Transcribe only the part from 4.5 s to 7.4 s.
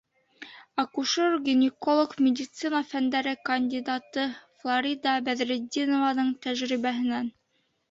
Фларида БӘҘРЕТДИНОВАНЫҢ тәжрибәһенән: